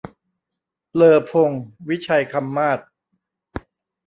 [0.95, 2.79] เลอพงศ์ วิชัยคำมาศ